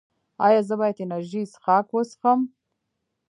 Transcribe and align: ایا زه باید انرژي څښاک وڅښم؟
ایا 0.45 0.61
زه 0.67 0.75
باید 0.79 0.97
انرژي 1.03 1.41
څښاک 1.51 1.87
وڅښم؟ 1.91 2.39